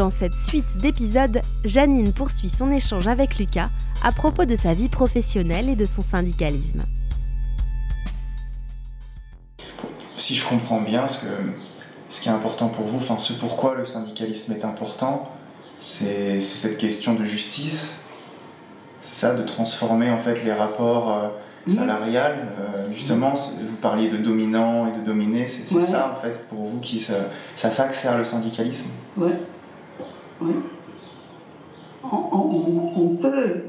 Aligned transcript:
Dans 0.00 0.08
cette 0.08 0.32
suite 0.32 0.78
d'épisodes, 0.78 1.42
Janine 1.62 2.14
poursuit 2.14 2.48
son 2.48 2.70
échange 2.70 3.06
avec 3.06 3.36
Lucas 3.36 3.68
à 4.02 4.12
propos 4.12 4.46
de 4.46 4.54
sa 4.54 4.72
vie 4.72 4.88
professionnelle 4.88 5.68
et 5.68 5.76
de 5.76 5.84
son 5.84 6.00
syndicalisme. 6.00 6.84
Si 10.16 10.36
je 10.36 10.48
comprends 10.48 10.80
bien, 10.80 11.06
ce, 11.06 11.26
que, 11.26 11.32
ce 12.08 12.22
qui 12.22 12.30
est 12.30 12.32
important 12.32 12.68
pour 12.68 12.86
vous, 12.86 12.96
enfin 12.96 13.18
ce 13.18 13.34
pourquoi 13.34 13.74
le 13.74 13.84
syndicalisme 13.84 14.54
est 14.54 14.64
important, 14.64 15.28
c'est 15.78 16.40
cette 16.40 16.78
question 16.78 17.12
de 17.12 17.26
justice, 17.26 18.00
c'est 19.02 19.16
ça, 19.16 19.34
de 19.34 19.42
transformer 19.42 20.10
en 20.10 20.18
fait 20.18 20.42
les 20.42 20.54
rapports 20.54 21.12
euh, 21.12 21.28
salariales. 21.70 22.54
Euh, 22.58 22.90
justement, 22.90 23.34
vous 23.34 23.76
parliez 23.82 24.08
de 24.08 24.16
dominant 24.16 24.86
et 24.86 24.98
de 24.98 25.04
dominé, 25.04 25.46
c'est 25.46 25.68
ça 25.78 26.16
en 26.16 26.22
fait 26.22 26.48
pour 26.48 26.64
vous 26.64 26.78
qui 26.80 27.00
ça, 27.00 27.26
ça, 27.54 27.70
sert 27.92 28.16
le 28.16 28.24
syndicalisme? 28.24 28.88
Ouais. 29.18 29.36
Oui. 30.40 30.52
On, 32.02 33.16
peut 33.20 33.64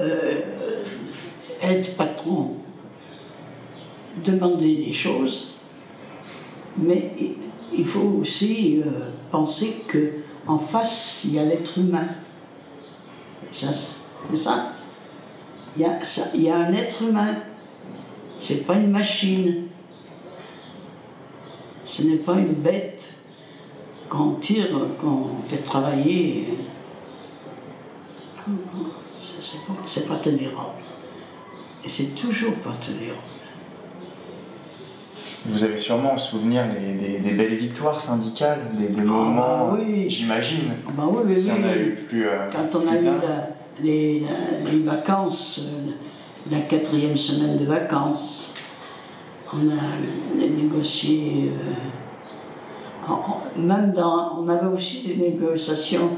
euh, 0.00 0.84
être 1.62 1.96
patron, 1.96 2.56
demander 4.24 4.76
des 4.76 4.92
choses, 4.92 5.54
mais 6.76 7.12
il 7.72 7.86
faut 7.86 8.18
aussi 8.20 8.82
euh, 8.84 9.10
penser 9.30 9.84
que 9.86 10.12
en 10.46 10.58
face 10.58 11.22
il 11.24 11.34
y 11.34 11.38
a 11.38 11.44
l'être 11.44 11.78
humain. 11.78 12.08
ça, 13.52 13.68
c'est 13.72 14.36
ça. 14.36 14.72
Il 15.76 15.82
y, 15.82 15.84
a, 15.84 15.98
il 16.34 16.42
y 16.42 16.50
a 16.50 16.56
un 16.56 16.72
être 16.72 17.02
humain. 17.02 17.36
C'est 18.40 18.66
pas 18.66 18.74
une 18.74 18.90
machine. 18.90 19.68
Ce 21.84 22.02
n'est 22.02 22.16
pas 22.16 22.34
une 22.34 22.54
bête 22.54 23.17
qu'on 24.08 24.32
tire, 24.34 24.68
qu'on 25.00 25.42
fait 25.46 25.58
travailler, 25.58 26.58
c'est 29.86 30.06
pas, 30.06 30.14
pas. 30.14 30.74
Et 31.84 31.88
c'est 31.88 32.14
toujours 32.14 32.54
pas 32.56 32.74
tolérable. 32.80 33.22
Vous 35.46 35.64
avez 35.64 35.78
sûrement 35.78 36.14
en 36.14 36.18
souvenir 36.18 36.64
des, 36.66 37.30
belles 37.30 37.54
victoires 37.54 38.00
syndicales, 38.00 38.60
des, 38.74 38.88
ah, 38.98 39.02
moments, 39.02 39.72
bah 39.72 39.78
j'imagine. 40.08 40.72
Ah, 40.86 40.90
bah 40.96 41.04
oui, 41.08 41.22
oui, 41.26 41.50
oui. 41.50 42.22
Euh, 42.24 42.50
Quand 42.50 42.78
on 42.78 42.88
a 42.88 42.96
eu 42.96 43.06
les, 43.82 44.24
vacances, 44.84 45.60
euh, 45.64 45.92
la 46.50 46.60
quatrième 46.60 47.16
semaine 47.16 47.56
de 47.56 47.64
vacances, 47.64 48.52
on 49.52 49.70
a 49.70 50.46
négocié. 50.46 51.52
Euh, 51.52 52.07
même 53.56 53.92
dans, 53.92 54.38
on 54.40 54.48
avait 54.48 54.66
aussi 54.66 55.02
des 55.06 55.16
négociations 55.16 56.10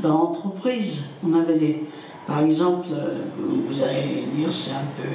dans 0.00 0.10
l'entreprise. 0.10 1.10
On 1.24 1.34
avait 1.34 1.58
des, 1.58 1.84
par 2.26 2.40
exemple, 2.40 2.88
euh, 2.92 3.24
vous 3.36 3.82
allez 3.82 4.26
dire, 4.34 4.52
c'est 4.52 4.72
un 4.72 4.86
peu. 4.96 5.08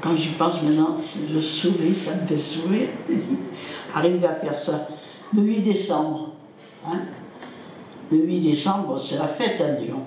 Quand 0.00 0.16
j'y 0.16 0.30
pense 0.30 0.62
maintenant, 0.62 0.94
je 1.32 1.40
souris, 1.40 1.94
ça 1.94 2.16
me 2.16 2.26
fait 2.26 2.38
sourire. 2.38 2.88
Arriver 3.94 4.26
à 4.26 4.34
faire 4.34 4.54
ça. 4.54 4.88
Le 5.34 5.42
8 5.42 5.62
décembre. 5.62 6.32
Hein? 6.86 7.00
Le 8.10 8.18
8 8.18 8.40
décembre, 8.40 9.00
c'est 9.00 9.18
la 9.18 9.28
fête 9.28 9.60
à 9.60 9.80
Lyon. 9.80 10.02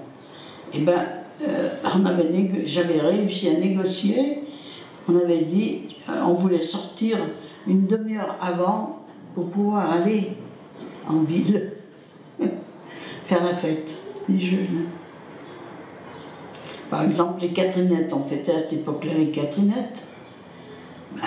Et 0.73 0.77
eh 0.77 0.81
ben, 0.81 1.05
euh, 1.47 1.69
j'avais 2.65 2.99
réussi 3.01 3.49
à 3.49 3.59
négocier. 3.59 4.43
On 5.07 5.15
avait 5.15 5.45
dit, 5.45 5.81
euh, 6.09 6.21
on 6.25 6.33
voulait 6.33 6.61
sortir 6.61 7.17
une 7.67 7.87
demi-heure 7.87 8.35
avant 8.41 8.99
pour 9.33 9.49
pouvoir 9.49 9.91
aller 9.91 10.31
en 11.07 11.21
ville 11.23 11.71
faire 13.25 13.43
la 13.43 13.55
fête, 13.55 13.95
les 14.27 14.39
jeunes. 14.39 14.85
Par 16.89 17.03
exemple, 17.03 17.41
les 17.41 17.49
Catherinettes, 17.49 18.11
on 18.13 18.23
fêtait 18.23 18.53
à 18.53 18.59
cette 18.59 18.73
époque-là 18.73 19.13
les 19.13 19.29
Catherinettes. 19.29 20.03
Ben, 21.15 21.21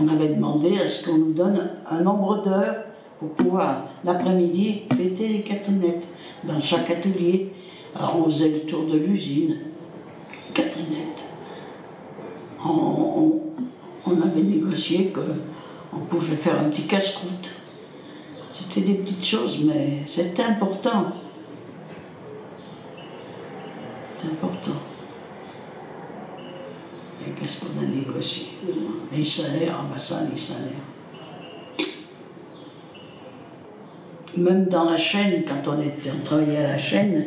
on 0.00 0.08
avait 0.08 0.28
demandé 0.28 0.78
à 0.78 0.86
ce 0.86 1.06
qu'on 1.06 1.18
nous 1.18 1.32
donne 1.32 1.70
un 1.88 2.02
nombre 2.02 2.42
d'heures 2.42 2.84
pour 3.18 3.30
pouvoir, 3.30 3.84
l'après-midi, 4.04 4.82
fêter 4.94 5.28
les 5.28 5.40
Catherinettes 5.40 6.06
dans 6.44 6.60
chaque 6.60 6.90
atelier. 6.90 7.52
Alors 7.94 8.18
on 8.18 8.24
faisait 8.24 8.50
le 8.50 8.60
tour 8.60 8.86
de 8.86 8.98
l'usine, 8.98 9.56
Catherinettes. 10.52 11.24
On, 12.62 13.40
on 14.06 14.22
avait 14.22 14.42
négocié 14.42 15.06
que 15.06 15.20
on 15.92 16.00
pouvait 16.00 16.36
faire 16.36 16.60
un 16.60 16.70
petit 16.70 16.86
casse-croûte. 16.86 17.52
C'était 18.52 18.80
des 18.80 18.94
petites 18.94 19.24
choses, 19.24 19.58
mais 19.64 20.02
c'est 20.06 20.38
important. 20.40 21.12
C'est 24.18 24.28
important. 24.28 24.80
Et 27.26 27.30
qu'est-ce 27.30 27.64
qu'on 27.64 27.78
a 27.78 27.86
négocié 27.86 28.46
Les 29.12 29.24
salaires, 29.24 29.82
ben 29.92 29.98
ça, 29.98 30.22
les 30.32 30.40
salaires. 30.40 30.72
Même 34.36 34.66
dans 34.66 34.84
la 34.84 34.96
chaîne, 34.96 35.44
quand 35.46 35.70
on, 35.70 35.80
était, 35.80 36.10
on 36.10 36.22
travaillait 36.22 36.64
à 36.64 36.68
la 36.68 36.78
chaîne, 36.78 37.26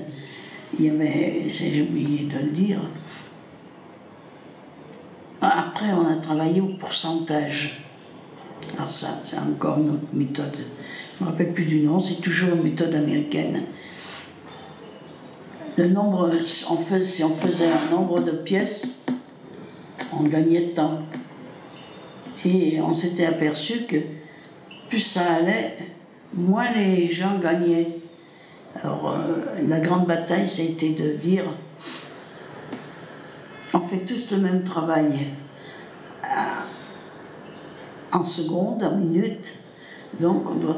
il 0.78 0.86
y 0.86 0.90
avait, 0.90 1.50
j'ai 1.50 1.82
oublié 1.82 2.26
de 2.26 2.38
le 2.38 2.52
dire, 2.52 2.80
après 5.42 5.92
on 5.94 6.06
a 6.06 6.18
travaillé 6.18 6.62
au 6.62 6.74
pourcentage. 6.78 7.84
Alors 8.80 8.92
ça, 8.92 9.20
c'est 9.24 9.38
encore 9.38 9.78
une 9.78 9.90
autre 9.90 10.08
méthode. 10.14 10.56
Je 10.56 11.22
ne 11.22 11.26
me 11.26 11.32
rappelle 11.34 11.52
plus 11.52 11.66
du 11.66 11.82
nom, 11.82 12.00
c'est 12.00 12.22
toujours 12.22 12.56
une 12.56 12.64
méthode 12.64 12.96
américaine. 12.96 13.64
Le 15.76 15.90
nombre, 15.90 16.32
on 16.32 17.04
si 17.04 17.24
on 17.26 17.36
faisait 17.36 17.68
un 17.68 17.92
nombre 17.92 18.22
de 18.22 18.32
pièces, 18.32 19.02
on 20.18 20.24
gagnait 20.24 20.68
de 20.68 20.72
temps. 20.72 21.00
Et 22.46 22.80
on 22.80 22.94
s'était 22.94 23.26
aperçu 23.26 23.82
que 23.82 23.98
plus 24.88 25.02
ça 25.02 25.34
allait, 25.34 25.76
moins 26.34 26.74
les 26.74 27.12
gens 27.12 27.38
gagnaient. 27.38 27.98
Alors, 28.82 29.14
euh, 29.14 29.62
la 29.68 29.82
grande 29.82 30.08
bataille, 30.08 30.48
ça 30.48 30.62
a 30.62 30.66
été 30.66 30.92
de 30.92 31.18
dire 31.18 31.44
on 33.74 33.82
fait 33.82 34.06
tous 34.06 34.32
le 34.32 34.38
même 34.38 34.64
travail 34.64 35.28
en 38.12 38.24
secondes, 38.24 38.84
en 38.84 38.98
minutes. 38.98 39.58
Donc 40.20 40.44
on 40.50 40.56
doit, 40.56 40.78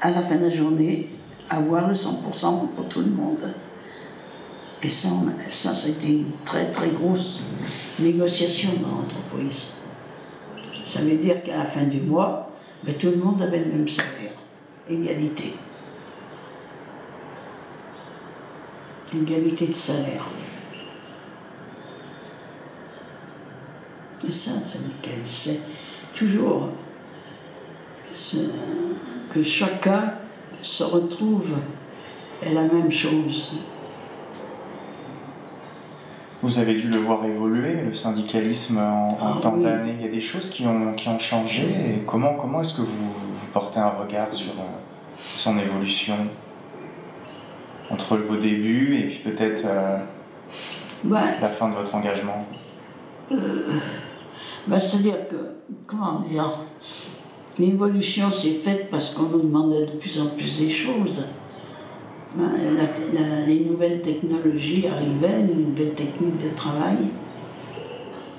à 0.00 0.10
la 0.10 0.22
fin 0.22 0.36
de 0.36 0.42
la 0.44 0.50
journée, 0.50 1.10
avoir 1.48 1.88
le 1.88 1.94
100% 1.94 2.68
pour 2.74 2.88
tout 2.88 3.00
le 3.00 3.10
monde. 3.10 3.54
Et 4.82 4.90
ça, 4.90 5.08
ça, 5.50 5.74
ça 5.74 5.88
été 5.88 6.08
une 6.08 6.32
très 6.44 6.70
très 6.70 6.90
grosse 6.90 7.40
négociation 7.98 8.70
dans 8.80 8.98
l'entreprise. 8.98 9.72
Ça 10.84 11.00
veut 11.00 11.16
dire 11.16 11.42
qu'à 11.42 11.58
la 11.58 11.64
fin 11.64 11.82
du 11.82 12.00
mois, 12.00 12.50
ben, 12.84 12.94
tout 12.94 13.10
le 13.10 13.16
monde 13.16 13.42
avait 13.42 13.58
le 13.58 13.72
même 13.72 13.88
salaire. 13.88 14.32
Égalité. 14.88 15.54
Égalité 19.12 19.66
de 19.66 19.72
salaire. 19.72 20.24
Et 24.26 24.30
ça, 24.30 24.52
c'est 24.64 25.60
toujours 26.18 26.70
que 29.32 29.42
chacun 29.42 30.14
se 30.62 30.82
retrouve 30.82 31.50
est 32.42 32.52
la 32.52 32.62
même 32.62 32.90
chose. 32.90 33.58
Vous 36.42 36.58
avez 36.58 36.74
dû 36.74 36.88
le 36.88 36.98
voir 36.98 37.24
évoluer, 37.24 37.74
le 37.84 37.92
syndicalisme 37.92 38.78
en, 38.78 39.18
ah 39.20 39.38
tant 39.42 39.56
d'années. 39.56 39.94
Il 39.98 40.06
y 40.06 40.08
a 40.08 40.12
des 40.12 40.20
choses 40.20 40.50
qui 40.50 40.66
ont, 40.66 40.94
qui 40.94 41.08
ont 41.08 41.18
changé. 41.18 41.62
Et 41.64 42.04
comment 42.06 42.34
comment 42.34 42.60
est-ce 42.60 42.76
que 42.76 42.82
vous, 42.82 43.12
portez 43.52 43.80
un 43.80 43.88
regard 43.88 44.32
sur 44.32 44.52
euh, 44.52 44.64
son 45.16 45.58
évolution 45.58 46.14
entre 47.90 48.16
vos 48.18 48.36
débuts 48.36 48.98
et 48.98 49.06
puis 49.06 49.18
peut-être 49.24 49.64
euh, 49.64 49.98
la 51.10 51.48
fin 51.48 51.70
de 51.70 51.74
votre 51.74 51.94
engagement? 51.94 52.46
euh, 53.32 53.36
bah, 54.66 54.80
C'est-à-dire 54.80 55.28
que, 55.28 55.36
comment 55.86 56.20
dire, 56.20 56.64
l'évolution 57.58 58.30
s'est 58.30 58.54
faite 58.54 58.88
parce 58.90 59.14
qu'on 59.14 59.28
nous 59.28 59.42
demandait 59.42 59.86
de 59.86 59.92
plus 59.92 60.20
en 60.20 60.28
plus 60.28 60.60
des 60.60 60.70
choses. 60.70 61.26
Ben, 62.36 62.50
les 63.46 63.60
nouvelles 63.60 64.02
technologies 64.02 64.86
arrivaient, 64.86 65.40
une 65.40 65.70
nouvelle 65.70 65.94
technique 65.94 66.36
de 66.42 66.54
travail 66.54 66.98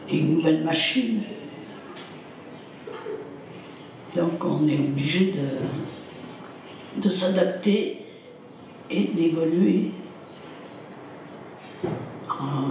et 0.09 0.17
une 0.17 0.35
nouvelle 0.35 0.63
machine. 0.63 1.21
Donc 4.15 4.43
on 4.43 4.67
est 4.67 4.79
obligé 4.79 5.31
de, 5.31 7.01
de 7.01 7.09
s'adapter 7.09 8.05
et 8.89 9.03
d'évoluer. 9.15 9.91
Ah, 12.29 12.63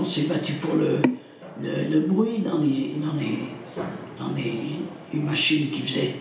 on 0.00 0.04
s'est 0.04 0.22
battu 0.22 0.54
pour 0.54 0.74
le, 0.76 1.00
le, 1.62 2.00
bruit 2.00 2.40
dans 2.40 2.58
les, 2.58 2.94
dans 2.96 3.18
les, 3.18 3.38
dans 4.18 4.34
les, 4.34 5.20
machines 5.20 5.70
qui 5.70 5.82
faisaient 5.82 6.14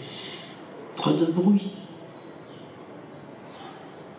trop 0.96 1.14
de 1.14 1.26
bruit 1.26 1.72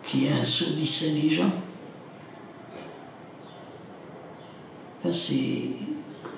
qui 0.05 0.27
assourdissait 0.27 1.11
les 1.11 1.29
gens. 1.29 1.51
c'est. 5.11 5.69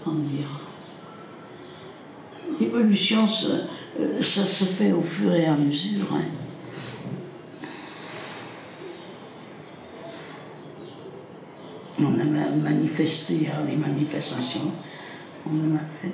comment 0.03 0.19
dire. 0.19 0.47
L'évolution, 2.59 3.27
ça, 3.27 3.47
euh, 3.99 4.21
ça, 4.21 4.45
se 4.45 4.65
fait 4.65 4.91
au 4.91 5.01
fur 5.01 5.33
et 5.33 5.45
à 5.45 5.55
mesure. 5.55 6.05
Hein. 6.13 6.21
On 11.99 12.19
a 12.19 12.23
manifesté 12.53 13.47
à 13.49 13.63
les 13.69 13.75
manifestations. 13.75 14.71
On 15.45 15.75
a 15.75 15.79
fait. 15.79 16.11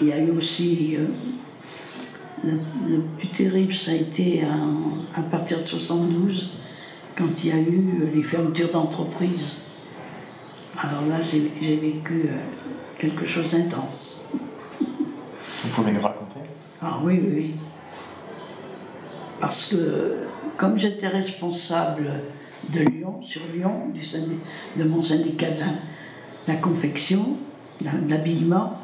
il 0.00 0.06
y 0.08 0.12
a 0.12 0.18
eu 0.18 0.30
aussi. 0.30 0.96
Euh, 0.96 1.06
le, 2.44 3.00
plus 3.16 3.28
terrible, 3.28 3.72
ça 3.72 3.92
a 3.92 3.94
été 3.94 4.44
à, 4.44 5.18
à 5.18 5.22
partir 5.22 5.60
de 5.60 5.64
72, 5.64 6.50
quand 7.16 7.42
il 7.42 7.48
y 7.48 7.52
a 7.52 7.58
eu 7.58 8.10
les 8.14 8.22
fermetures 8.22 8.70
d'entreprises. 8.70 9.62
Alors 10.78 11.06
là, 11.06 11.20
j'ai 11.22 11.76
vécu 11.76 12.26
euh, 12.28 12.36
quelque 12.98 13.24
chose 13.24 13.52
d'intense. 13.52 14.28
Vous 14.80 15.68
pouvez 15.70 15.92
nous 15.92 16.00
raconter? 16.00 16.40
Ah 16.80 16.98
oui, 17.02 17.20
oui, 17.22 17.32
oui. 17.34 17.54
Parce 19.40 19.66
que 19.66 20.16
comme 20.56 20.78
j'étais 20.78 21.08
responsable 21.08 22.10
de 22.72 22.80
Lyon, 22.80 23.20
sur 23.22 23.42
Lyon, 23.52 23.88
du 23.92 24.00
de 24.76 24.88
mon 24.88 25.02
syndicat 25.02 25.50
de 25.50 25.60
la, 26.46 26.56
confection, 26.56 27.36
de 27.80 28.10
l'habillement, 28.10 28.78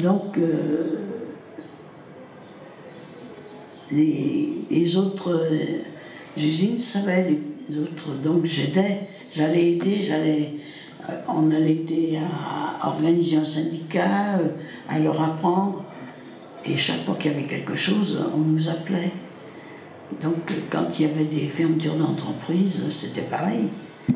donc 0.00 0.38
euh, 0.38 1.24
les, 3.90 4.96
autres 4.96 5.32
euh, 5.32 5.82
usines 6.36 6.78
savaient, 6.78 7.38
les 7.68 7.78
autres, 7.78 8.14
donc 8.22 8.44
j'aidais, 8.44 9.08
j'allais 9.34 9.72
aider, 9.72 10.02
j'allais 10.02 10.52
euh, 11.08 11.12
on 11.28 11.50
allait 11.50 11.72
aider 11.72 12.18
à 12.18 12.88
organiser 12.88 13.36
un 13.36 13.44
syndicat, 13.44 14.40
à 14.88 14.98
leur 14.98 15.20
apprendre. 15.20 15.84
Et 16.64 16.76
chaque 16.76 17.04
fois 17.04 17.14
qu'il 17.14 17.30
y 17.30 17.34
avait 17.34 17.46
quelque 17.46 17.76
chose, 17.76 18.26
on 18.34 18.38
nous 18.38 18.68
appelait. 18.68 19.12
Donc 20.20 20.52
quand 20.70 20.98
il 20.98 21.06
y 21.06 21.10
avait 21.10 21.24
des 21.24 21.48
fermetures 21.48 21.96
d'entreprise, 21.96 22.88
c'était 22.90 23.22
pareil. 23.22 23.68
Il 24.08 24.14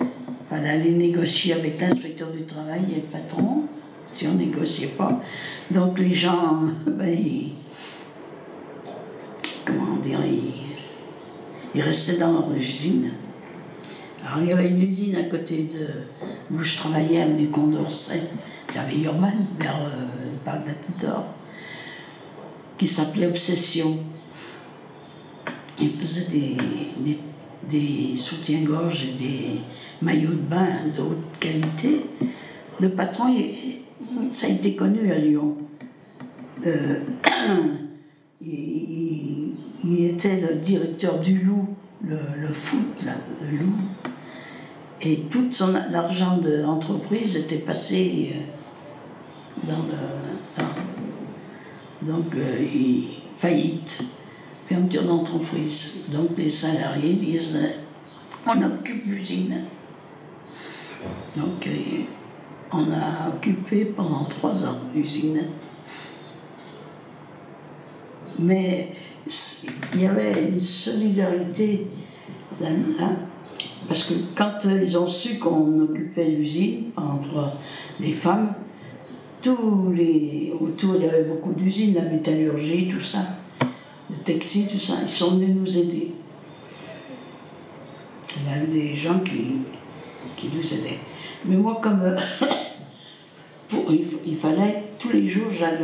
fallait 0.49 0.71
aller 0.71 0.91
négocier 0.93 1.55
avec 1.55 1.81
l'inspecteur 1.81 2.31
du 2.31 2.45
travail 2.45 2.83
et 2.93 2.97
le 2.97 3.03
patron, 3.03 3.65
si 4.07 4.27
on 4.27 4.35
négociait 4.35 4.89
pas. 4.89 5.21
Donc 5.71 5.99
les 5.99 6.13
gens, 6.13 6.63
ben, 6.87 7.19
comment 9.65 9.97
dire, 9.97 10.21
ils 11.75 11.83
restaient 11.83 12.19
dans 12.19 12.33
leur 12.33 12.53
usine. 12.53 13.13
Alors 14.25 14.43
il 14.43 14.51
y 14.51 14.53
avait 14.53 14.69
une 14.69 14.83
usine 14.83 15.17
à 15.17 15.25
côté 15.25 15.71
de 15.73 15.87
où 16.55 16.63
je 16.63 16.77
travaillais 16.77 17.23
à 17.23 17.27
Condorcet, 17.53 18.23
j'avais 18.73 18.99
Urban, 18.99 19.33
vers 19.59 19.77
euh, 19.77 20.07
le 20.33 20.39
parc 20.45 20.67
d'Atitor, 20.67 21.25
qui 22.77 22.87
s'appelait 22.87 23.27
Obsession. 23.27 23.99
Il 25.81 25.93
faisait 25.93 26.29
des, 26.29 26.57
des, 27.69 28.17
soutiens-gorge 28.17 29.05
et 29.05 29.13
des 29.13 29.61
maillots 30.03 30.33
de 30.33 30.37
bain 30.37 30.67
de 30.95 31.01
haute 31.01 31.39
qualité. 31.39 32.07
Le 32.79 32.91
patron, 32.91 33.35
ça 34.31 34.47
a 34.47 34.51
été 34.51 34.75
connu 34.75 35.11
à 35.11 35.19
Lyon. 35.19 35.57
Euh, 36.67 37.01
il, 38.43 39.55
il, 39.83 40.05
était 40.05 40.41
le 40.41 40.57
directeur 40.57 41.19
du 41.19 41.39
Loup, 41.39 41.69
le, 42.05 42.19
le 42.39 42.53
foot, 42.53 43.03
le 43.05 43.57
Loup. 43.57 43.73
Et 45.03 45.21
tout 45.31 45.51
son 45.51 45.73
l'argent 45.91 46.37
de 46.37 46.61
l'entreprise 46.61 47.37
était 47.37 47.57
passé 47.57 48.35
euh, 48.35 49.67
dans 49.67 49.83
le. 49.85 49.95
donc, 52.13 52.35
euh, 52.35 52.67
faillite, 53.39 54.03
fermeture 54.71 55.03
d'entreprise. 55.03 55.97
Donc, 56.13 56.39
les 56.39 56.49
salariés 56.49 57.15
disent 57.15 57.59
on 58.47 58.63
occupe 58.63 59.05
l'usine. 59.05 59.65
Donc, 61.37 61.67
euh, 61.67 61.71
on 62.73 62.85
a 62.93 63.35
occupé 63.35 63.85
pendant 63.85 64.25
trois 64.25 64.65
ans 64.65 64.79
l'usine. 64.95 65.43
Mais 68.39 68.93
il 69.95 70.01
y 70.01 70.07
avait 70.07 70.49
une 70.49 70.59
solidarité 70.59 71.89
là, 72.61 72.69
parce 73.89 74.05
que 74.05 74.15
quand 74.37 74.59
ils 74.65 74.97
ont 74.97 75.07
su 75.07 75.39
qu'on 75.39 75.81
occupait 75.81 76.29
l'usine, 76.29 76.91
entre 76.97 77.55
les 77.99 78.13
femmes, 78.13 78.55
tous 79.43 79.93
les, 79.93 80.53
autour 80.59 80.95
il 80.95 81.03
y 81.03 81.09
avait 81.09 81.25
beaucoup 81.25 81.53
d'usines, 81.53 81.95
la 81.95 82.03
métallurgie, 82.03 82.89
tout 82.89 83.01
ça, 83.01 83.40
le 84.11 84.17
textile, 84.25 84.67
tout 84.67 84.79
ça, 84.79 84.95
ils 85.03 85.09
sont 85.09 85.37
venus 85.37 85.55
nous 85.55 85.79
aider. 85.79 86.13
Il 88.37 88.51
y 88.51 88.55
a 88.55 88.65
des 88.65 88.95
gens 88.95 89.21
qui, 89.21 89.57
qui 90.37 90.49
nous 90.55 90.75
aidaient. 90.75 90.99
Mais 91.45 91.57
moi, 91.57 91.81
comme 91.83 92.17
il, 94.27 94.37
fallait 94.37 94.85
tous 94.99 95.11
les 95.11 95.29
jours, 95.29 95.49
j'allais 95.57 95.79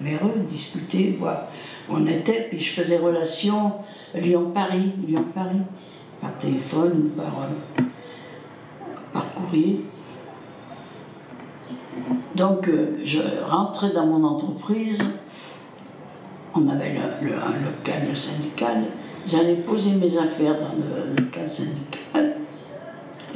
vers 0.00 0.26
eux, 0.26 0.40
discuter, 0.48 1.16
voir 1.18 1.48
où 1.88 1.94
on 1.94 2.06
était, 2.06 2.48
puis 2.48 2.60
je 2.60 2.72
faisais 2.72 2.98
relation 2.98 3.72
Lyon-Paris, 4.14 4.92
Lyon-Paris 5.06 5.62
par 6.20 6.36
téléphone 6.38 6.92
ou 7.06 7.20
par, 7.20 7.42
euh, 7.42 7.82
par 9.12 9.34
courrier. 9.34 9.84
Donc 12.34 12.68
euh, 12.68 12.98
je 13.04 13.20
rentrais 13.48 13.92
dans 13.92 14.06
mon 14.06 14.24
entreprise, 14.24 15.02
on 16.56 16.68
avait 16.68 16.94
le, 17.20 17.34
un 17.34 17.64
local 17.64 18.16
syndical, 18.16 18.84
j'allais 19.26 19.56
poser 19.56 19.92
mes 19.92 20.16
affaires 20.16 20.54
dans 20.54 20.74
le 20.76 21.10
local 21.10 21.48
syndical, 21.48 22.36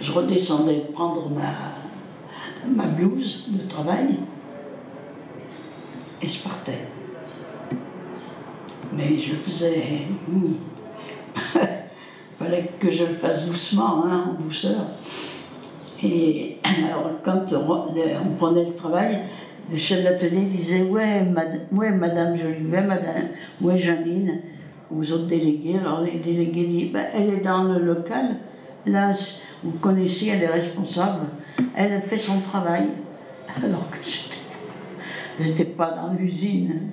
je 0.00 0.12
redescendais 0.12 0.86
prendre 0.92 1.28
ma, 1.30 1.52
ma 2.66 2.88
blouse 2.88 3.48
de 3.48 3.68
travail 3.68 4.16
et 6.22 6.28
je 6.28 6.42
partais. 6.42 6.88
Mais 8.92 9.16
je 9.16 9.34
faisais... 9.34 10.06
Hmm, 10.28 10.54
fallait 12.38 12.72
que 12.80 12.90
je 12.90 13.04
le 13.04 13.14
fasse 13.14 13.46
doucement, 13.46 14.04
hein, 14.06 14.24
en 14.30 14.42
douceur. 14.42 14.80
Et 16.02 16.58
alors, 16.64 17.10
quand 17.22 17.44
on, 17.52 18.34
prenait 18.36 18.64
le 18.64 18.74
travail, 18.74 19.20
le 19.70 19.76
chef 19.76 20.02
d'atelier 20.02 20.46
disait 20.46 20.82
Ouais, 20.82 21.22
madame, 21.22 21.60
ouais, 21.72 21.90
madame 21.90 22.36
Jolivet, 22.36 22.82
madame, 22.82 23.28
ouais, 23.60 23.76
Janine, 23.76 24.40
aux 24.90 25.12
autres 25.12 25.26
délégués. 25.26 25.78
Alors, 25.78 26.00
les 26.00 26.18
délégués 26.18 26.66
disent 26.66 26.92
bah, 26.92 27.04
Elle 27.12 27.30
est 27.30 27.40
dans 27.40 27.64
le 27.64 27.78
local, 27.78 28.36
là, 28.86 29.12
vous 29.62 29.72
connaissez, 29.72 30.28
elle 30.28 30.42
est 30.42 30.48
responsable, 30.48 31.26
elle 31.76 32.02
fait 32.02 32.18
son 32.18 32.40
travail. 32.40 32.88
Alors 33.64 33.90
que 33.90 33.98
j'étais 34.02 34.40
n'étais 35.40 35.64
pas 35.64 35.90
dans 35.90 36.12
l'usine. 36.12 36.90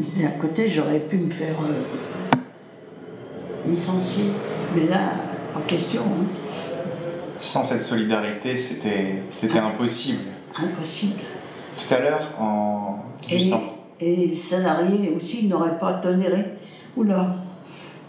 C'était 0.00 0.26
à 0.26 0.30
côté, 0.30 0.68
j'aurais 0.68 1.00
pu 1.00 1.18
me 1.18 1.30
faire 1.30 1.56
euh, 1.62 1.82
licencier. 3.68 4.24
Mais 4.74 4.86
là, 4.86 5.12
en 5.54 5.60
question. 5.62 6.02
Hein. 6.02 6.26
Sans 7.38 7.64
cette 7.64 7.82
solidarité, 7.82 8.56
c'était, 8.56 9.22
c'était 9.30 9.58
ah. 9.58 9.66
impossible. 9.66 10.22
Impossible. 10.56 11.20
Tout 11.86 11.94
à 11.94 11.98
l'heure, 12.00 12.30
en. 12.38 12.98
Et, 13.30 13.50
et 14.00 14.16
les 14.16 14.28
salariés 14.28 15.12
aussi 15.16 15.46
n'auraient 15.46 15.78
pas 15.78 15.94
toléré. 15.94 16.44
Oula, 16.96 17.36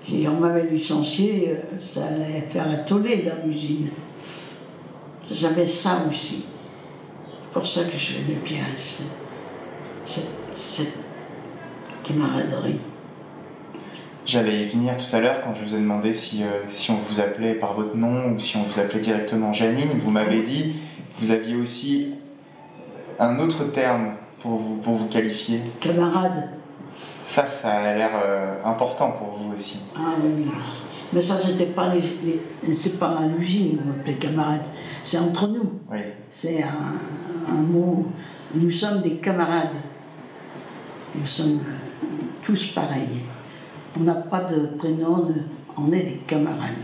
si 0.03 0.27
on 0.27 0.39
m'avait 0.39 0.70
licencié, 0.70 1.50
euh, 1.50 1.80
ça 1.80 2.06
allait 2.06 2.42
faire 2.42 2.68
la 2.68 2.77
tollée 2.80 3.24
dans 3.24 3.48
l'usine. 3.48 3.89
J'avais 5.32 5.68
ça 5.68 6.01
aussi. 6.10 6.46
C'est 7.25 7.53
pour 7.53 7.65
ça 7.65 7.84
que 7.84 7.98
je 7.98 8.13
l'aimais 8.13 8.42
bien, 8.44 8.65
cette, 10.03 10.27
cette 10.51 10.98
camaraderie. 12.03 12.80
J'allais 14.25 14.63
y 14.63 14.65
venir 14.65 14.94
tout 14.98 15.15
à 15.15 15.20
l'heure 15.20 15.42
quand 15.44 15.53
je 15.56 15.70
vous 15.70 15.75
ai 15.75 15.80
demandé 15.80 16.13
si, 16.13 16.44
euh, 16.44 16.63
si 16.70 16.92
on 16.92 16.98
vous 17.10 17.20
appelait 17.20 17.53
par 17.53 17.75
votre 17.75 17.96
nom 17.96 18.32
ou 18.32 18.39
si 18.39 18.58
on 18.58 18.63
vous 18.63 18.80
appelait 18.80 19.01
directement 19.01 19.53
Janine. 19.53 20.00
Vous 20.03 20.12
m'avez 20.12 20.42
dit 20.44 20.75
que 21.20 21.25
vous 21.25 21.32
aviez 21.32 21.56
aussi 21.56 22.15
un 23.20 23.39
autre 23.39 23.72
terme 23.72 24.13
pour 24.41 24.58
vous, 24.58 24.75
pour 24.77 24.96
vous 24.96 25.08
qualifier. 25.08 25.62
Camarade. 25.79 26.50
Ça, 27.25 27.46
ça 27.46 27.72
a 27.72 27.96
l'air 27.96 28.12
euh, 28.24 28.63
important 28.65 29.12
pour 29.12 29.38
vous 29.38 29.53
aussi. 29.53 29.79
Ah 29.96 30.13
oui, 30.22 30.32
oui. 30.38 30.51
Mais 31.12 31.22
ça, 31.22 31.38
c'était 31.38 31.67
pas 31.67 31.93
les, 31.93 32.01
c'est 32.72 33.00
pas 33.00 33.17
à 33.20 33.25
l'usine 33.25 33.77
qu'on 33.77 33.91
appelait 33.91 34.15
camarades. 34.15 34.67
C'est 35.03 35.20
entre 35.20 35.48
nous. 35.48 35.79
Oui. 35.91 36.00
C'est 36.29 36.63
un, 36.63 37.53
un, 37.53 37.62
mot. 37.62 38.08
Nous 38.53 38.70
sommes 38.70 39.01
des 39.01 39.15
camarades. 39.17 39.77
Nous 41.15 41.25
sommes. 41.25 41.60
Euh, 41.67 41.93
tous 42.43 42.65
pareils. 42.67 43.22
On 43.98 44.03
n'a 44.03 44.15
pas 44.15 44.41
de 44.41 44.67
prénom, 44.77 45.27
on 45.77 45.91
est 45.91 46.03
des 46.03 46.22
camarades. 46.27 46.84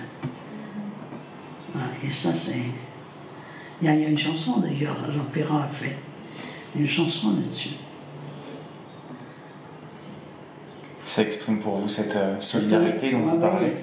et 2.04 2.12
ça, 2.12 2.34
c'est. 2.34 2.66
Il 3.82 3.88
y, 3.88 3.90
a 3.90 4.10
une 4.10 4.18
chanson 4.18 4.60
d'ailleurs, 4.60 4.98
Jean 5.10 5.24
Ferrand 5.32 5.60
a 5.60 5.68
fait 5.68 5.96
une 6.76 6.88
chanson 6.88 7.32
là-dessus. 7.32 7.76
Ça 11.04 11.24
exprime 11.24 11.60
pour 11.60 11.76
vous 11.76 11.90
cette 11.90 12.16
euh, 12.16 12.40
solidarité 12.40 13.12
dont 13.12 13.24
vous 13.24 13.40
parlez? 13.40 13.74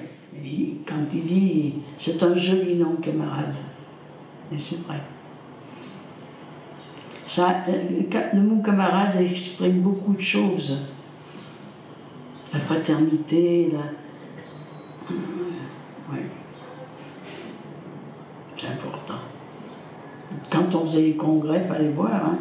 Quand 0.85 0.95
il 1.13 1.23
dit 1.23 1.73
c'est 1.97 2.21
un 2.23 2.33
joli 2.33 2.75
nom, 2.75 2.95
camarade. 2.95 3.55
Et 4.51 4.57
c'est 4.57 4.81
vrai. 4.83 5.01
Ça, 7.25 7.63
euh, 7.67 8.29
le 8.33 8.41
mot 8.41 8.61
camarade 8.61 9.17
exprime 9.19 9.81
beaucoup 9.81 10.13
de 10.13 10.21
choses. 10.21 10.87
La 12.53 12.59
fraternité, 12.59 13.69
la. 13.73 13.79
Euh, 15.11 15.17
oui. 16.13 16.19
C'est 18.55 18.67
important. 18.67 19.19
Quand 20.49 20.73
on 20.75 20.85
faisait 20.85 21.01
les 21.01 21.15
congrès, 21.15 21.61
il 21.63 21.67
fallait 21.67 21.89
voir, 21.89 22.25
hein. 22.25 22.37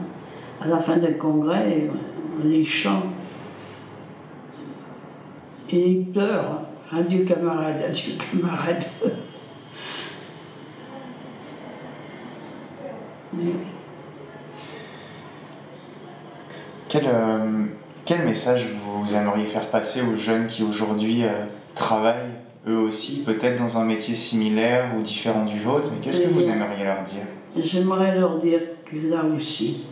À 0.60 0.68
la 0.68 0.78
fin 0.78 0.96
d'un 0.96 1.12
congrès, 1.12 1.88
les 2.44 2.64
chants. 2.64 3.02
Et 5.70 5.90
ils 5.90 6.06
pleurent. 6.06 6.62
Adieu 6.92 7.25
camarade, 7.25 7.82
adieu 7.88 8.12
camarade. 8.14 8.84
Quel, 16.88 17.04
euh, 17.06 17.64
quel, 18.04 18.25
message 18.25 18.68
vous 18.82 19.14
aimeriez 19.14 19.44
faire 19.44 19.68
passer 19.68 20.00
aux 20.00 20.16
jeunes 20.16 20.46
qui 20.46 20.62
aujourd'hui 20.62 21.25
euh, 21.25 21.44
travaillent 21.75 22.30
eux 22.66 22.78
aussi, 22.78 23.25
peut-être 23.25 23.58
dans 23.58 23.78
un 23.78 23.84
métier 23.84 24.14
similaire 24.14 24.92
ou 24.96 25.02
différent 25.02 25.44
du 25.44 25.58
vôtre, 25.60 25.90
mais 25.92 26.00
qu'est-ce 26.00 26.22
que 26.22 26.32
vous 26.32 26.48
aimeriez 26.48 26.84
leur 26.84 27.02
dire? 27.02 27.25
J'aimerais 27.56 28.18
leur 28.18 28.38
dire 28.38 28.60
que 28.84 28.96
là 28.96 29.25
aussi, 29.25 29.86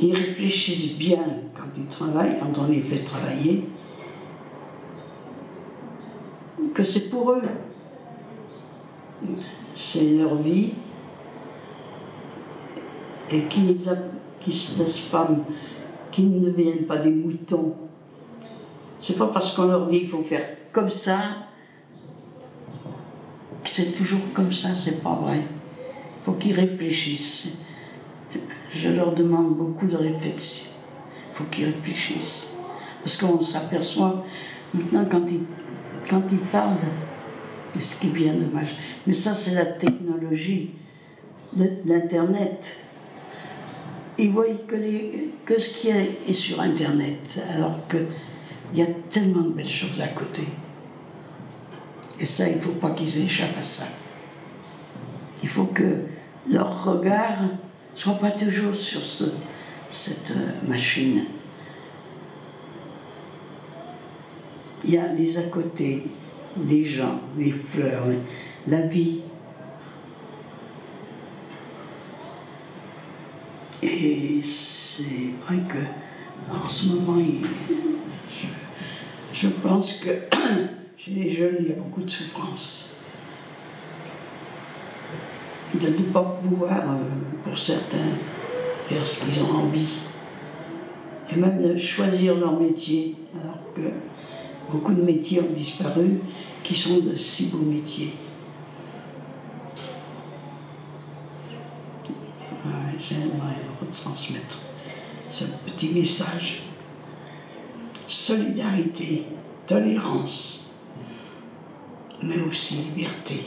ils 0.00 0.14
réfléchissent 0.14 0.96
bien 0.96 1.24
quand 1.54 1.68
ils 1.76 1.86
travaillent, 1.86 2.36
quand 2.38 2.58
on 2.58 2.68
les 2.68 2.80
fait 2.80 3.04
travailler, 3.04 3.64
que 6.72 6.82
c'est 6.82 7.08
pour 7.08 7.32
eux. 7.32 7.42
C'est 9.76 10.04
leur 10.04 10.36
vie. 10.36 10.72
Et 13.30 13.44
qu'ils 13.44 13.66
ne 13.66 14.52
se 14.52 14.78
laissent 14.78 15.10
qu'ils 16.12 16.30
ne 16.30 16.46
deviennent 16.46 16.84
pas 16.84 16.98
des 16.98 17.10
moutons. 17.10 17.74
C'est 19.00 19.16
pas 19.16 19.26
parce 19.28 19.52
qu'on 19.54 19.66
leur 19.66 19.86
dit 19.86 20.00
qu'il 20.00 20.10
faut 20.10 20.22
faire 20.22 20.46
comme 20.72 20.90
ça 20.90 21.18
que 23.62 23.70
c'est 23.70 23.92
toujours 23.92 24.20
comme 24.34 24.52
ça, 24.52 24.74
c'est 24.74 25.02
pas 25.02 25.14
vrai. 25.14 25.40
Il 25.40 26.24
faut 26.24 26.32
qu'ils 26.32 26.54
réfléchissent. 26.54 27.48
Je 28.74 28.88
leur 28.88 29.14
demande 29.14 29.56
beaucoup 29.56 29.86
de 29.86 29.96
réflexion. 29.96 30.70
Il 31.30 31.36
faut 31.36 31.44
qu'ils 31.44 31.66
réfléchissent. 31.66 32.54
Parce 33.02 33.16
qu'on 33.16 33.40
s'aperçoit 33.40 34.24
maintenant 34.72 35.04
quand 35.10 35.30
ils, 35.30 35.42
quand 36.08 36.22
ils 36.30 36.38
parlent, 36.38 36.76
ce 37.80 37.96
qui 37.96 38.06
est 38.06 38.10
bien 38.10 38.34
dommage. 38.34 38.76
Mais 39.06 39.12
ça, 39.12 39.34
c'est 39.34 39.54
la 39.54 39.66
technologie 39.66 40.70
d'Internet. 41.52 42.76
Ils 44.18 44.30
voient 44.30 44.46
que, 44.66 44.76
les, 44.76 45.30
que 45.44 45.58
ce 45.58 45.70
qui 45.70 45.88
est, 45.88 46.32
sur 46.32 46.60
Internet, 46.60 47.40
alors 47.52 47.86
qu'il 47.88 48.06
y 48.74 48.82
a 48.82 48.86
tellement 49.10 49.42
de 49.42 49.50
belles 49.50 49.68
choses 49.68 50.00
à 50.00 50.08
côté. 50.08 50.42
Et 52.20 52.24
ça, 52.24 52.48
il 52.48 52.56
ne 52.56 52.60
faut 52.60 52.72
pas 52.72 52.90
qu'ils 52.90 53.24
échappent 53.24 53.58
à 53.58 53.64
ça. 53.64 53.84
Il 55.42 55.48
faut 55.48 55.64
que 55.64 56.04
leur 56.48 56.84
regard 56.84 57.38
soit 57.94 58.14
pas 58.14 58.30
toujours 58.30 58.74
sur 58.74 59.04
ce, 59.04 59.24
cette 59.88 60.32
euh, 60.32 60.68
machine. 60.68 61.24
Il 64.84 64.90
y 64.90 64.98
a 64.98 65.12
les 65.12 65.38
à 65.38 65.42
côté, 65.44 66.04
les 66.68 66.84
gens, 66.84 67.20
les 67.38 67.52
fleurs, 67.52 68.06
la 68.66 68.82
vie. 68.82 69.22
Et 73.82 74.40
c'est 74.42 75.32
vrai 75.46 75.58
que 75.68 75.78
en 76.54 76.68
ce 76.68 76.86
moment, 76.88 77.22
je, 78.28 78.46
je 79.32 79.48
pense 79.48 79.94
que 79.94 80.10
chez 80.98 81.12
les 81.12 81.30
jeunes, 81.30 81.56
il 81.60 81.68
y 81.68 81.72
a 81.72 81.76
beaucoup 81.76 82.02
de 82.02 82.10
souffrance 82.10 82.93
de 85.90 85.98
ne 85.98 86.12
pas 86.12 86.22
pouvoir, 86.42 86.82
pour 87.44 87.56
certains, 87.56 88.18
faire 88.86 89.06
ce 89.06 89.24
qu'ils 89.24 89.42
ont 89.42 89.64
envie. 89.64 89.98
Et 91.32 91.36
même 91.36 91.62
de 91.62 91.76
choisir 91.76 92.34
leur 92.36 92.58
métier, 92.58 93.16
alors 93.42 93.58
que 93.74 93.80
beaucoup 94.70 94.92
de 94.92 95.02
métiers 95.02 95.40
ont 95.40 95.52
disparu, 95.52 96.20
qui 96.62 96.74
sont 96.74 96.98
de 96.98 97.14
si 97.14 97.46
beaux 97.46 97.58
métiers. 97.58 98.12
J'aimerais 103.06 103.60
retransmettre 103.80 104.60
ce 105.28 105.44
petit 105.66 105.90
message. 105.90 106.62
Solidarité, 108.06 109.26
tolérance, 109.66 110.76
mais 112.22 112.40
aussi 112.42 112.76
liberté 112.96 113.42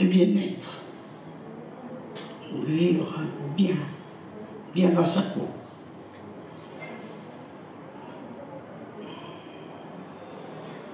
le 0.00 0.06
bien-être, 0.06 0.82
vivre 2.66 3.20
bien, 3.56 3.76
bien 4.74 4.90
dans 4.90 5.06
sa 5.06 5.22
peau. 5.22 5.48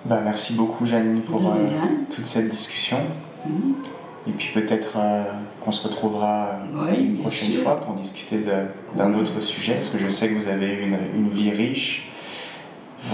Bah, 0.06 0.20
merci 0.22 0.52
beaucoup 0.52 0.84
Janine 0.84 1.22
pour 1.22 1.46
euh, 1.46 1.54
toute 2.14 2.26
cette 2.26 2.50
discussion. 2.50 2.98
Mm. 3.46 3.72
Et 4.26 4.32
puis 4.32 4.52
peut-être 4.52 4.94
euh, 4.96 5.24
qu'on 5.62 5.72
se 5.72 5.86
retrouvera 5.86 6.60
euh, 6.74 6.94
une 6.98 7.18
prochaine 7.18 7.62
fois 7.62 7.80
pour 7.80 7.94
discuter 7.94 8.42
d'un 8.96 9.14
autre 9.14 9.40
sujet, 9.42 9.74
parce 9.74 9.90
que 9.90 9.98
je 9.98 10.08
sais 10.08 10.28
que 10.28 10.34
vous 10.34 10.48
avez 10.48 10.74
une, 10.74 10.98
une 11.14 11.30
vie 11.30 11.50
riche, 11.50 12.10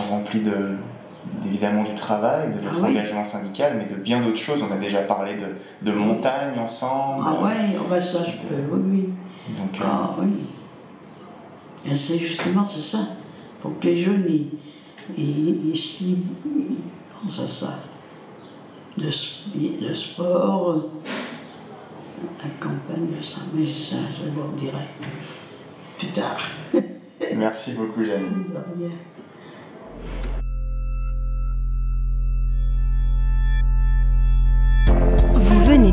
remplie 0.08 0.40
de, 0.40 0.76
évidemment 1.44 1.84
du 1.84 1.94
travail, 1.94 2.50
de 2.50 2.58
ah 2.60 2.70
votre 2.70 2.84
engagement 2.84 3.24
syndical, 3.24 3.74
mais 3.76 3.94
de 3.94 4.00
bien 4.00 4.20
d'autres 4.20 4.38
choses. 4.38 4.62
On 4.62 4.72
a 4.72 4.78
déjà 4.78 5.02
parlé 5.02 5.34
de, 5.36 5.90
de 5.90 5.96
montagne 5.96 6.58
ensemble. 6.58 7.24
Ah 7.26 7.42
ouais, 7.42 7.76
oh 7.78 7.84
bah 7.88 8.00
ça 8.00 8.20
je 8.24 8.32
peux, 8.32 8.62
oui, 8.72 8.80
oui. 8.86 9.54
Donc, 9.56 9.80
euh, 9.80 9.84
ah 9.84 10.14
oui. 10.18 10.28
Et 11.86 11.96
c'est 11.96 12.18
justement, 12.18 12.64
c'est 12.64 12.80
ça. 12.80 12.98
Il 12.98 13.62
faut 13.62 13.70
que 13.70 13.86
les 13.86 13.96
jeunes, 13.96 14.24
ils, 14.28 14.48
ils, 15.16 15.72
ils, 15.72 16.18
pensent 17.22 17.40
à 17.40 17.46
ça. 17.46 17.74
Le, 18.98 19.88
le, 19.88 19.94
sport, 19.94 20.90
la 22.42 22.50
campagne, 22.60 23.08
ça, 23.22 23.40
mais 23.54 23.64
ça, 23.66 23.96
je 24.12 24.36
leur 24.36 24.48
dirai 24.52 24.88
plus 25.96 26.08
tard. 26.08 26.40
Merci 27.36 27.72
beaucoup, 27.72 28.02
Janine. 28.02 28.44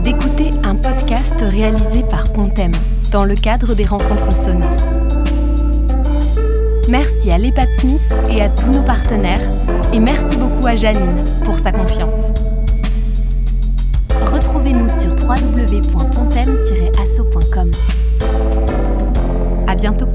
D'écouter 0.08 0.52
un 0.64 0.76
podcast 0.76 1.36
réalisé 1.42 2.02
par 2.02 2.32
Pontem 2.32 2.72
dans 3.12 3.26
le 3.26 3.36
cadre 3.36 3.76
des 3.76 3.84
rencontres 3.84 4.34
sonores. 4.34 4.72
Merci 6.88 7.30
à 7.30 7.38
l'EHPAD 7.38 7.74
Smith 7.74 8.00
et 8.30 8.42
à 8.42 8.48
tous 8.48 8.72
nos 8.72 8.84
partenaires 8.84 9.42
et 9.92 10.00
merci 10.00 10.38
beaucoup 10.38 10.66
à 10.66 10.78
Janine 10.78 11.26
pour 11.44 11.60
sa 11.60 11.74
confiance. 11.74 12.32
Retrouvez-nous 14.32 14.88
sur 14.88 15.10
www.pontem-asso.com. 15.28 17.72
À 19.68 19.76
bientôt. 19.76 20.08